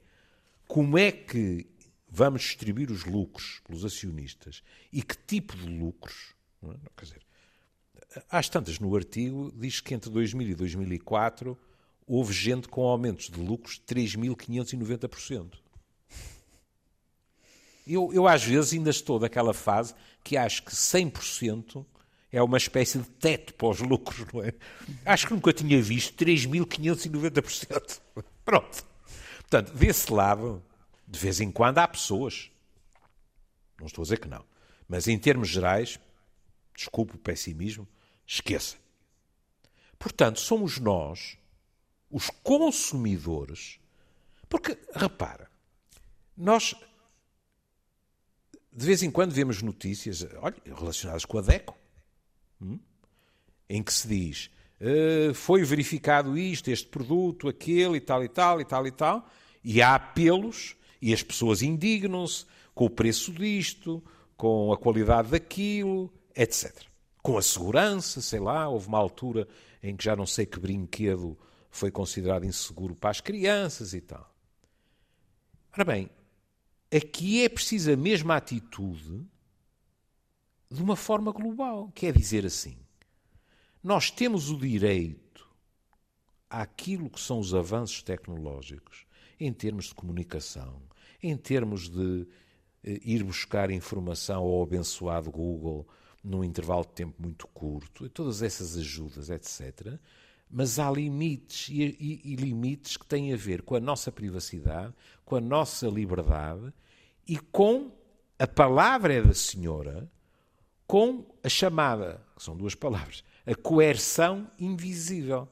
[0.67, 1.67] como é que
[2.15, 6.33] vamos distribuir os lucros pelos acionistas e que tipo de lucros.
[6.63, 6.77] É?
[6.97, 7.23] Quer dizer,
[8.31, 11.59] às tantas no artigo diz que entre 2000 e 2004
[12.07, 15.55] houve gente com aumentos de lucros de 3.590%.
[17.87, 21.85] Eu, eu às vezes ainda estou naquela fase que acho que 100%
[22.31, 24.55] é uma espécie de teto para os lucros, não é?
[25.05, 28.01] Acho que nunca tinha visto 3.590%.
[28.45, 28.85] Pronto.
[29.41, 30.63] Portanto, desse lado,
[31.15, 32.51] de vez em quando há pessoas,
[33.79, 34.45] não estou a dizer que não,
[34.89, 35.99] mas em termos gerais,
[36.75, 37.87] desculpe o pessimismo,
[38.27, 38.77] esqueça.
[39.99, 41.39] Portanto, somos nós,
[42.11, 43.79] os consumidores,
[44.49, 45.49] porque, repara,
[46.37, 46.75] nós
[48.77, 51.79] de vez em quando vemos notícias olha, relacionadas com a DECO,
[52.61, 52.81] hum,
[53.69, 54.51] em que se diz
[54.81, 59.31] uh, foi verificado isto, este produto, aquele e tal e tal e tal e tal,
[59.63, 64.03] e há apelos e as pessoas indignam-se com o preço disto,
[64.39, 66.75] com a qualidade daquilo, etc.
[67.23, 69.47] Com a segurança, sei lá, houve uma altura
[69.83, 71.39] em que já não sei que brinquedo
[71.69, 74.35] foi considerado inseguro para as crianças e tal.
[75.75, 76.09] Ora bem,
[76.91, 79.27] aqui é preciso a mesma atitude
[80.71, 82.79] de uma forma global, quer dizer assim,
[83.83, 85.47] nós temos o direito
[86.49, 89.05] àquilo que são os avanços tecnológicos
[89.39, 90.81] em termos de comunicação,
[91.29, 92.27] em termos de
[92.85, 95.87] ir buscar informação ao abençoado Google
[96.23, 99.99] num intervalo de tempo muito curto, todas essas ajudas, etc.
[100.51, 104.95] Mas há limites e, e, e limites que têm a ver com a nossa privacidade,
[105.25, 106.73] com a nossa liberdade
[107.27, 107.91] e com
[108.39, 110.11] a palavra da Senhora,
[110.87, 115.49] com a chamada, que são duas palavras, a coerção invisível.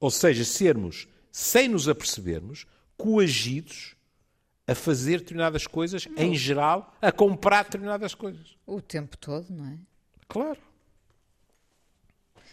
[0.00, 2.66] Ou seja, sermos, sem nos apercebermos,
[2.98, 3.96] coagidos
[4.66, 6.22] a fazer determinadas coisas, não.
[6.22, 8.54] em geral, a comprar determinadas coisas.
[8.66, 9.78] O tempo todo, não é?
[10.28, 10.60] Claro.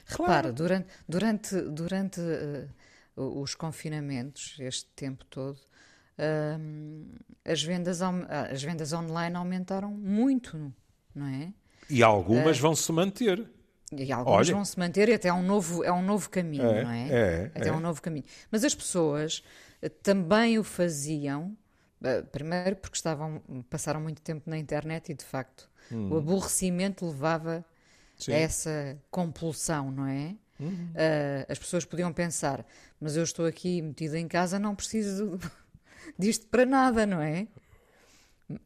[0.05, 0.53] Repara, claro.
[0.53, 5.58] durante, durante, durante uh, os confinamentos, este tempo todo,
[6.17, 10.73] uh, as, vendas, as vendas online aumentaram muito,
[11.13, 11.51] não é?
[11.89, 13.49] E algumas uh, vão se manter.
[13.91, 14.55] E algumas Olha.
[14.55, 17.10] vão se manter e até é um novo, é um novo caminho, é, não é?
[17.10, 18.25] É, até é um novo caminho.
[18.49, 19.43] Mas as pessoas
[20.03, 21.55] também o faziam,
[22.31, 26.09] primeiro porque estavam, passaram muito tempo na internet e de facto hum.
[26.11, 27.65] o aborrecimento levava
[28.17, 28.33] Sim.
[28.33, 30.35] a essa compulsão, não é?
[30.59, 30.89] Uhum.
[30.91, 32.65] Uh, as pessoas podiam pensar,
[32.99, 35.38] mas eu estou aqui metida em casa, não preciso
[36.17, 37.47] disto para nada, não é?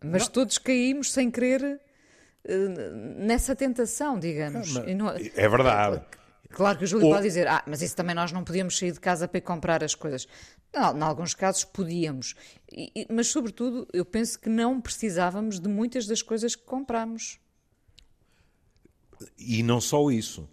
[0.04, 0.32] Mas não.
[0.32, 1.80] todos caímos sem querer
[2.46, 4.76] uh, nessa tentação, digamos.
[4.76, 6.04] É, não, é verdade.
[6.50, 7.14] Claro que o Júlio Ou...
[7.14, 9.84] pode dizer, ah, mas isso também nós não podíamos sair de casa para ir comprar
[9.84, 10.28] as coisas.
[10.74, 12.36] Não, em alguns casos podíamos,
[12.72, 17.40] e, mas sobretudo eu penso que não precisávamos de muitas das coisas que compramos.
[19.38, 20.50] E não só isso,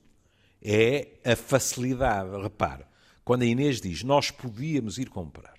[0.63, 2.31] é a facilidade.
[2.43, 2.85] Repare,
[3.25, 5.57] quando a Inês diz nós podíamos ir comprar,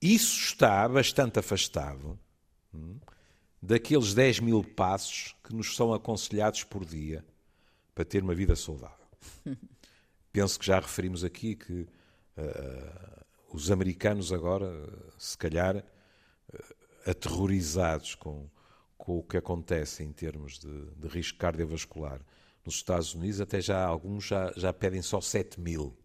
[0.00, 2.18] isso está bastante afastado
[2.72, 2.98] hum,
[3.60, 7.24] daqueles 10 mil passos que nos são aconselhados por dia
[7.94, 9.06] para ter uma vida saudável.
[10.32, 14.70] Penso que já referimos aqui que uh, os americanos agora,
[15.18, 18.48] se calhar, uh, aterrorizados com,
[18.96, 22.20] com o que acontece em termos de, de, risco cardiovascular
[22.64, 25.96] nos Estados Unidos, até já alguns já, já pedem só 7 mil.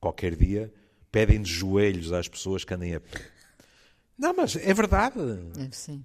[0.00, 0.72] Qualquer dia
[1.10, 3.20] pedem de joelhos às pessoas que andem a pé.
[4.16, 5.18] Não, mas é verdade.
[5.58, 6.04] É, sim.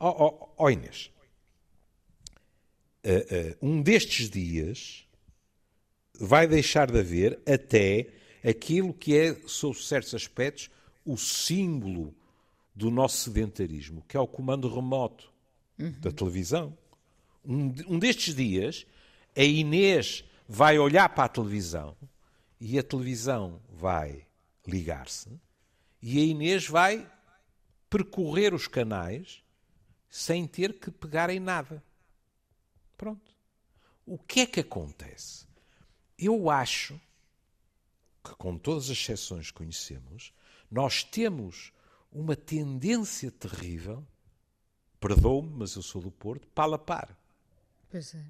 [0.00, 1.10] Ó oh, oh, oh, Inês,
[3.04, 5.06] uh, um destes dias
[6.18, 8.08] vai deixar de haver até
[8.48, 10.70] aquilo que é, sob certos aspectos,
[11.04, 12.14] o símbolo
[12.74, 15.32] do nosso sedentarismo, que é o comando remoto
[15.78, 15.92] uhum.
[16.00, 16.76] da televisão.
[17.44, 18.86] Um, um destes dias,
[19.36, 21.96] a Inês vai olhar para a televisão
[22.60, 24.26] e a televisão vai
[24.66, 25.30] ligar-se
[26.02, 27.10] e a Inês vai
[27.90, 29.42] percorrer os canais
[30.08, 31.82] sem ter que pegar em nada.
[32.98, 33.32] Pronto.
[34.04, 35.46] O que é que acontece?
[36.18, 37.00] Eu acho
[38.24, 40.34] que, com todas as exceções que conhecemos,
[40.70, 41.72] nós temos
[42.10, 44.04] uma tendência terrível,
[45.00, 47.16] perdoe-me, mas eu sou do Porto, para lapar.
[47.88, 48.24] Pois é.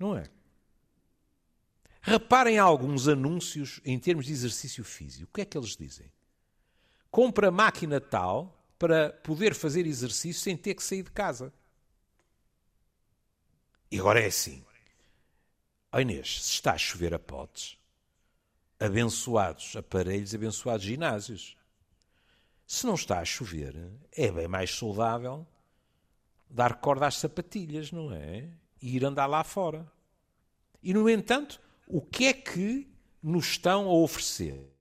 [0.00, 0.30] Não é?
[2.00, 5.30] Reparem alguns anúncios em termos de exercício físico.
[5.30, 6.10] O que é que eles dizem?
[7.10, 11.52] Compra máquina tal para poder fazer exercício sem ter que sair de casa.
[13.90, 14.64] E agora é assim.
[15.92, 17.78] Oh Inês, se está a chover a potes,
[18.78, 21.56] abençoados aparelhos, abençoados ginásios.
[22.66, 23.74] Se não está a chover,
[24.12, 25.46] é bem mais saudável
[26.48, 28.48] dar corda às sapatilhas, não é?
[28.80, 29.90] E ir andar lá fora.
[30.82, 32.88] E, no entanto, o que é que
[33.22, 34.72] nos estão a oferecer?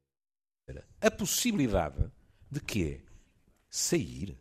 [1.01, 2.11] A possibilidade
[2.49, 3.01] de quê?
[3.69, 4.37] Sair,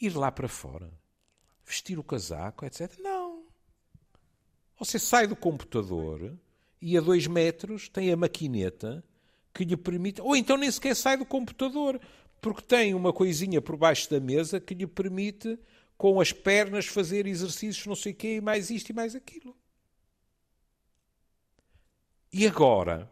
[0.00, 0.90] ir lá para fora,
[1.64, 2.98] vestir o casaco, etc.
[2.98, 3.29] Não.
[4.80, 6.34] Você sai do computador
[6.80, 9.04] e a dois metros tem a maquineta
[9.52, 10.22] que lhe permite.
[10.22, 12.00] Ou então nem sequer sai do computador,
[12.40, 15.58] porque tem uma coisinha por baixo da mesa que lhe permite,
[15.98, 19.54] com as pernas, fazer exercícios, não sei o quê, e mais isto e mais aquilo.
[22.32, 23.10] E agora?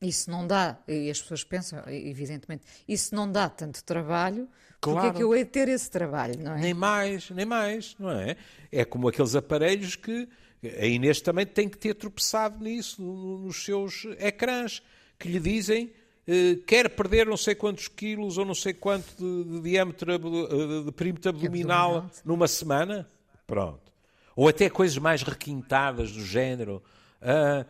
[0.00, 4.48] Isso não dá, e as pessoas pensam, evidentemente, isso não dá tanto trabalho,
[4.80, 5.00] claro.
[5.00, 6.60] porque é que eu hei de ter esse trabalho, não é?
[6.60, 8.36] Nem mais, nem mais, não é?
[8.72, 10.26] É como aqueles aparelhos que
[10.64, 14.82] a Inês também tem que ter tropeçado nisso, nos seus ecrãs,
[15.18, 15.92] que lhe dizem
[16.26, 20.84] eh, quer perder não sei quantos quilos ou não sei quanto de, de diâmetro, de,
[20.84, 23.08] de perímetro abdominal, abdominal numa semana.
[23.46, 23.90] Pronto.
[24.36, 26.82] Ou até coisas mais requintadas do género.
[27.20, 27.66] Uh,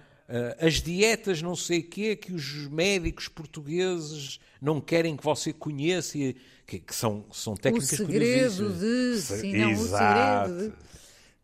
[0.59, 6.19] as dietas não sei o quê que os médicos portugueses não querem que você conheça,
[6.19, 7.93] e, que, que são, são técnicas...
[7.93, 9.21] O segredo de...
[9.21, 10.51] Sim, não, Exato.
[10.51, 10.91] o segredo de...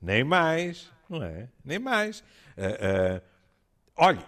[0.00, 1.48] Nem mais, não é?
[1.64, 2.20] Nem mais.
[2.20, 3.22] Uh, uh,
[3.96, 4.24] olha,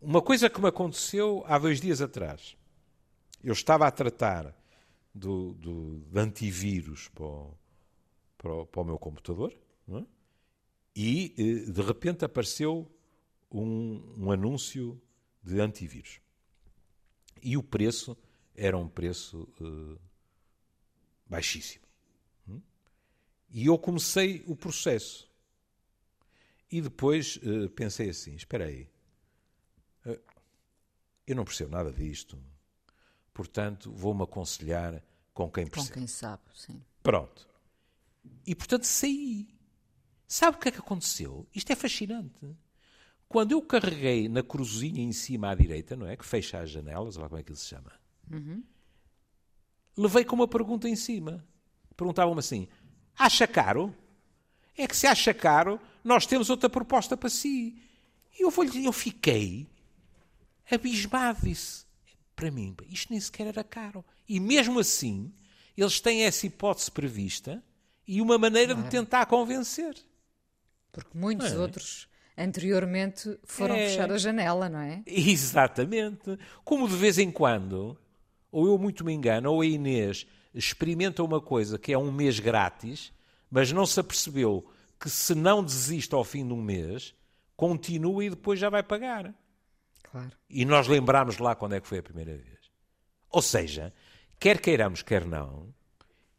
[0.00, 2.56] uma coisa que me aconteceu há dois dias atrás.
[3.44, 4.54] eu estava a tratar
[5.14, 7.54] do, do, de antivírus para o,
[8.36, 9.54] para o, para o meu computador
[9.88, 10.02] é?
[10.96, 12.90] e eh, de repente apareceu
[13.52, 15.00] um, um anúncio
[15.42, 16.20] de antivírus.
[17.42, 18.16] E o preço
[18.54, 20.00] era um preço uh,
[21.26, 21.84] baixíssimo.
[22.48, 22.60] Hum?
[23.50, 25.30] E eu comecei o processo.
[26.70, 28.88] E depois uh, pensei assim: espera aí,
[30.06, 30.20] uh,
[31.26, 32.42] eu não percebo nada disto,
[33.34, 35.02] portanto vou-me aconselhar
[35.34, 35.88] com quem percebe.
[35.88, 36.82] Com quem sabe, sim.
[37.02, 37.48] Pronto.
[38.46, 39.48] E portanto saí.
[40.26, 41.46] Sabe o que é que aconteceu?
[41.54, 42.56] Isto é fascinante.
[43.32, 46.18] Quando eu carreguei na cruzinha em cima à direita, não é?
[46.18, 47.90] Que fecha as janelas, olha como é que ele se chama.
[48.30, 48.62] Uhum.
[49.96, 51.42] Levei com uma pergunta em cima.
[51.96, 52.68] Perguntavam-me assim:
[53.18, 53.94] acha caro?
[54.76, 57.74] É que se acha caro, nós temos outra proposta para si.
[58.38, 58.52] E eu,
[58.84, 59.66] eu fiquei
[60.70, 61.40] abismado.
[61.42, 61.86] Disse:
[62.36, 64.04] para mim, isto nem sequer era caro.
[64.28, 65.32] E mesmo assim,
[65.74, 67.64] eles têm essa hipótese prevista
[68.06, 69.96] e uma maneira de tentar convencer.
[70.92, 71.58] Porque muitos é.
[71.58, 72.11] outros
[72.42, 73.88] anteriormente foram é.
[73.88, 75.02] fechar a janela, não é?
[75.06, 76.38] Exatamente.
[76.64, 77.96] Como de vez em quando,
[78.50, 82.38] ou eu muito me engano, ou a Inês experimenta uma coisa que é um mês
[82.38, 83.12] grátis,
[83.50, 84.66] mas não se apercebeu
[85.00, 87.14] que se não desiste ao fim de um mês,
[87.56, 89.34] continua e depois já vai pagar.
[90.10, 90.32] Claro.
[90.48, 92.58] E nós lembramos lá quando é que foi a primeira vez.
[93.30, 93.92] Ou seja,
[94.38, 95.74] quer queiramos, quer não,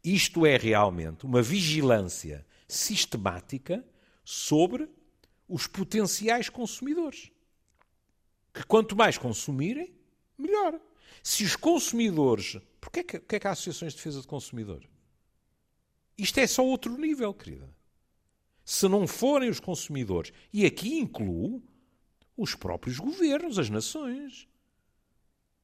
[0.02, 3.84] isto é realmente uma vigilância sistemática
[4.24, 4.88] sobre
[5.54, 7.30] os potenciais consumidores.
[8.52, 9.94] Que quanto mais consumirem,
[10.36, 10.80] melhor.
[11.22, 12.58] Se os consumidores.
[12.80, 14.84] Porquê que, que é que há associações de defesa de consumidor?
[16.18, 17.72] Isto é só outro nível, querida.
[18.64, 21.62] Se não forem os consumidores, e aqui incluo
[22.36, 24.48] os próprios governos, as nações,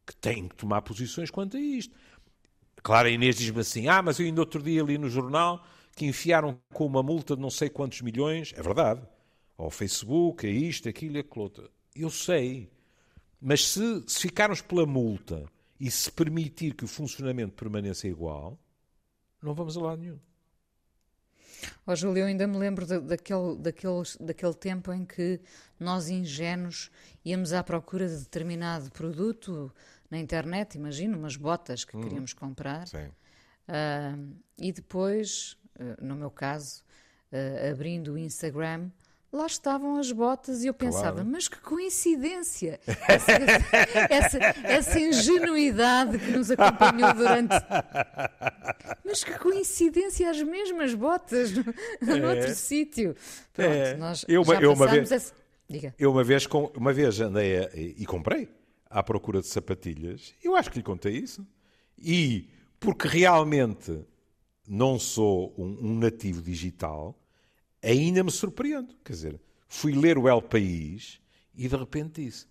[0.07, 1.93] que têm que tomar posições quanto a isto.
[2.77, 5.67] Claro, a Inês diz-me assim: ah, mas eu ainda outro dia li no jornal
[5.97, 8.53] que enfiaram com uma multa de não sei quantos milhões.
[8.57, 9.03] É verdade
[9.65, 11.71] ao Facebook, a isto, aquilo e aquilo outro.
[11.95, 12.71] Eu sei.
[13.41, 15.47] Mas se, se ficarmos pela multa
[15.79, 18.59] e se permitir que o funcionamento permaneça igual,
[19.43, 20.19] não vamos a lado nenhum.
[21.87, 25.41] Oh, Júlio, eu ainda me lembro de, daquele, daquele, daquele tempo em que
[25.79, 26.91] nós ingênuos
[27.25, 29.73] íamos à procura de determinado produto
[30.11, 32.01] na internet, imagino, umas botas que hum.
[32.01, 32.87] queríamos comprar.
[32.89, 36.83] Uh, e depois, uh, no meu caso,
[37.31, 38.91] uh, abrindo o Instagram,
[39.33, 41.29] lá estavam as botas e eu pensava, claro.
[41.31, 42.81] mas que coincidência!
[43.09, 43.33] Essa,
[44.11, 47.55] essa, essa, ingenuidade que nos acompanhou durante.
[49.05, 52.29] Mas que coincidência, as mesmas botas no, é.
[52.29, 53.15] outro sítio.
[53.53, 53.97] Pronto, é.
[53.97, 55.33] nós eu, já eu uma vez, essa...
[55.69, 55.95] Diga.
[55.99, 58.49] Eu uma vez, uma vez andei a, e comprei
[58.89, 60.35] à procura de sapatilhas.
[60.43, 61.47] Eu acho que lhe contei isso.
[61.99, 64.05] E porque realmente
[64.67, 67.20] não sou um, um nativo digital,
[67.83, 68.95] ainda me surpreendo.
[69.05, 71.21] Quer dizer, fui ler o El País
[71.55, 72.47] e de repente disse: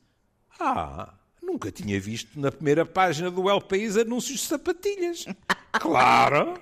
[0.59, 5.25] Ah, nunca tinha visto na primeira página do El País anúncios de sapatilhas.
[5.73, 6.59] claro!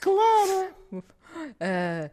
[0.00, 0.74] Claro!
[1.32, 2.10] Uh,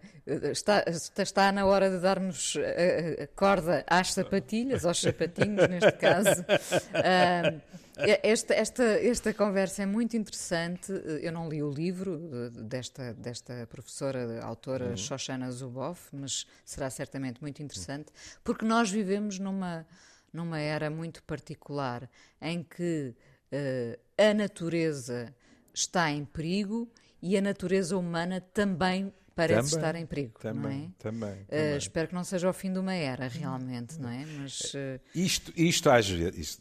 [0.49, 6.41] está, está na hora de darmos uh, corda às sapatilhas, aos sapatinhos, neste caso.
[6.41, 7.61] Uh,
[8.23, 10.91] esta, esta, esta conversa é muito interessante.
[11.21, 14.97] Eu não li o livro desta, desta professora, autora uhum.
[14.97, 18.11] Shoshana Zuboff, mas será certamente muito interessante,
[18.43, 19.85] porque nós vivemos numa,
[20.31, 22.09] numa era muito particular
[22.41, 23.15] em que
[23.51, 25.33] uh, a natureza
[25.73, 26.89] está em perigo
[27.21, 31.01] e a natureza humana também parece também, estar em perigo, também, é?
[31.01, 31.77] Também, uh, também.
[31.77, 34.25] espero que não seja o fim de uma era, realmente, não é?
[34.25, 34.99] Mas uh...
[35.15, 36.59] isto, isto às vezes,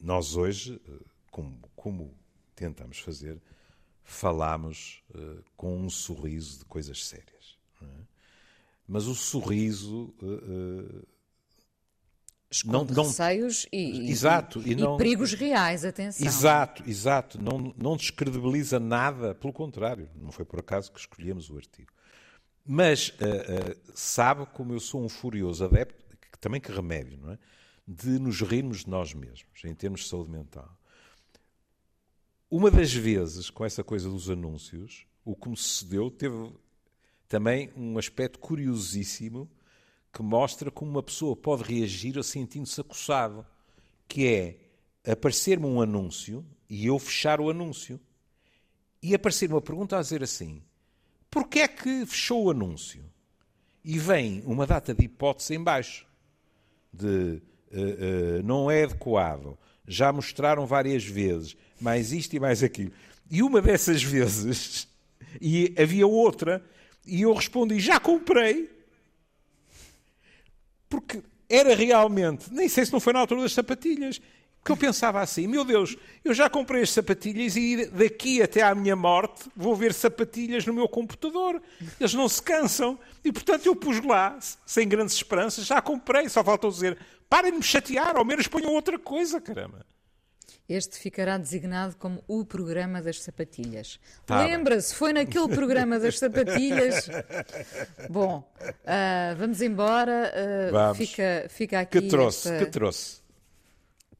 [0.00, 2.14] nós hoje, eh, como, como
[2.54, 3.40] tentamos fazer,
[4.02, 7.58] falamos uh, com um sorriso de coisas sérias.
[7.82, 7.86] É?
[8.88, 10.14] Mas o sorriso.
[10.22, 11.06] Uh,
[12.64, 16.26] não, não, receios e, exato, e, e, não, perigos reais, atenção.
[16.26, 17.40] Exato, exato.
[17.40, 21.92] Não, não descredibiliza nada, pelo contrário, não foi por acaso que escolhemos o artigo.
[22.66, 23.14] Mas
[23.94, 27.38] sabe como eu sou um furioso adepto, que, também que remédio, não é?
[27.86, 30.76] De nos rirmos de nós mesmos, em termos de saúde mental.
[32.50, 36.52] Uma das vezes, com essa coisa dos anúncios, o que me sucedeu teve
[37.28, 39.48] também um aspecto curiosíssimo
[40.12, 43.46] que mostra como uma pessoa pode reagir sentindo-se acossado,
[44.08, 44.58] que é
[45.12, 48.00] aparecer-me um anúncio e eu fechar o anúncio.
[49.02, 50.62] E aparecer-me uma pergunta a dizer assim,
[51.30, 53.04] porquê é que fechou o anúncio?
[53.84, 56.06] E vem uma data de hipótese em baixo,
[56.92, 57.40] de
[58.44, 62.92] não é adequado, já mostraram várias vezes, mais isto e mais aquilo.
[63.30, 64.88] E uma dessas vezes,
[65.40, 66.64] e havia outra,
[67.06, 68.70] e eu respondi: já comprei.
[70.88, 74.20] Porque era realmente, nem sei se não foi na altura das sapatilhas,
[74.64, 78.74] que eu pensava assim: meu Deus, eu já comprei as sapatilhas e daqui até à
[78.74, 81.62] minha morte vou ver sapatilhas no meu computador.
[81.98, 82.98] Eles não se cansam.
[83.24, 86.28] E portanto eu pus lá, sem grandes esperanças, já comprei.
[86.28, 86.98] Só faltou dizer:
[87.30, 89.86] parem de me chatear, ao menos ponham outra coisa, caramba.
[90.68, 93.98] Este ficará designado como o programa das sapatilhas.
[94.26, 97.08] Tá Lembra-se, foi naquele programa das sapatilhas.
[98.08, 100.32] Bom, uh, vamos embora.
[100.32, 100.98] Uh, vamos.
[100.98, 102.02] Fica, fica aqui.
[102.02, 102.64] Que trouxe, esta...
[102.64, 103.20] que trouxe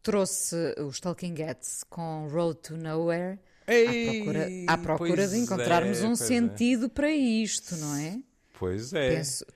[0.02, 6.02] trouxe os Talking Heads com Road to Nowhere Ei, à procura, à procura de encontrarmos
[6.02, 6.16] é, um é.
[6.16, 6.88] sentido é.
[6.88, 8.18] para isto, não é?
[8.58, 9.16] Pois é.
[9.16, 9.46] Penso,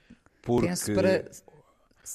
[0.41, 0.67] Porque...
[0.67, 1.25] penso para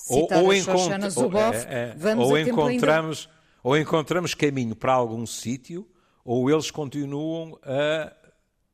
[0.09, 1.11] ou, ou, encont...
[1.11, 3.41] Zuboff, é, é, ou encontramos ainda...
[3.62, 5.86] ou encontramos caminho para algum sítio
[6.24, 8.12] ou eles continuam a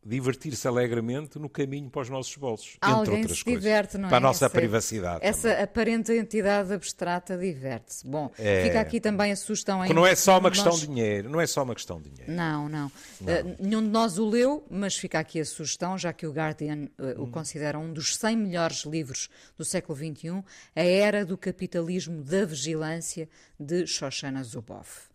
[0.06, 4.00] divertir-se alegremente no caminho para os nossos bolsos, Alguém entre outras se diverte, coisas.
[4.00, 4.10] Não é?
[4.10, 5.20] Para a nossa essa, privacidade.
[5.22, 5.64] Essa também.
[5.64, 8.06] aparente entidade abstrata diverte-se.
[8.06, 8.64] Bom, é...
[8.64, 9.84] fica aqui também a sugestão...
[9.84, 10.80] Que não é só uma questão nós...
[10.80, 12.32] de dinheiro, não é só uma questão de dinheiro.
[12.32, 12.92] Não, não.
[13.20, 13.34] não.
[13.34, 16.88] Uh, nenhum de nós o leu, mas fica aqui a sugestão, já que o Guardian
[16.98, 17.24] uh, hum.
[17.24, 19.28] o considera um dos 100 melhores livros
[19.58, 20.44] do século XXI,
[20.76, 23.28] A Era do Capitalismo da Vigilância,
[23.58, 25.08] de Shoshana Zuboff.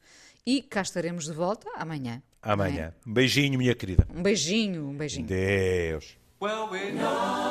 [0.45, 2.21] E cá estaremos de volta amanhã.
[2.41, 2.93] Amanhã.
[3.05, 3.09] É?
[3.09, 4.07] Um beijinho, minha querida.
[4.13, 5.27] Um beijinho, um beijinho.
[5.27, 6.17] Deus.
[6.41, 7.50] Well, we know.